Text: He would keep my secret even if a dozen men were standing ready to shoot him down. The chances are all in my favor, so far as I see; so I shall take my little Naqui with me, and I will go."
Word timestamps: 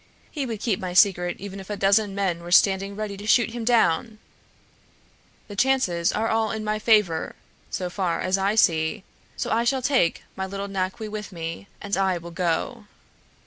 He 0.31 0.47
would 0.47 0.59
keep 0.59 0.79
my 0.79 0.93
secret 0.93 1.37
even 1.39 1.59
if 1.59 1.69
a 1.69 1.77
dozen 1.77 2.15
men 2.15 2.41
were 2.41 2.51
standing 2.51 2.95
ready 2.95 3.15
to 3.17 3.27
shoot 3.27 3.51
him 3.51 3.63
down. 3.63 4.17
The 5.47 5.55
chances 5.55 6.11
are 6.11 6.27
all 6.27 6.49
in 6.49 6.63
my 6.63 6.79
favor, 6.79 7.35
so 7.69 7.87
far 7.87 8.19
as 8.19 8.35
I 8.35 8.55
see; 8.55 9.03
so 9.37 9.51
I 9.51 9.63
shall 9.63 9.83
take 9.83 10.23
my 10.35 10.47
little 10.47 10.67
Naqui 10.67 11.07
with 11.07 11.31
me, 11.31 11.67
and 11.83 11.95
I 11.95 12.17
will 12.17 12.31
go." 12.31 12.87